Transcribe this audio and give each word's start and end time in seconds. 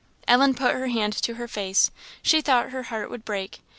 Ellen 0.27 0.55
put 0.55 0.73
her 0.73 0.87
hand 0.87 1.13
to 1.13 1.35
her 1.35 1.47
face; 1.47 1.91
she 2.23 2.41
thought 2.41 2.71
her 2.71 2.81
heart 2.89 3.11
would 3.11 3.23
break. 3.23 3.59